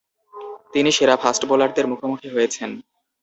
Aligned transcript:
তিনি 0.73 0.89
সেরা 0.97 1.15
ফাস্ট 1.23 1.41
বোলারদের 1.49 1.85
মুখোমুখি 1.91 2.27
হয়েছেন। 2.35 2.69